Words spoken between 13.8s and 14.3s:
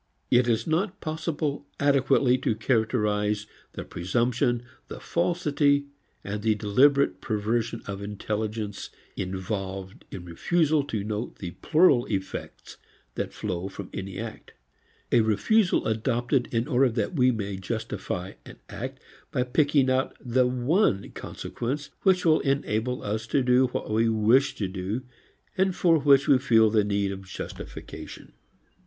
any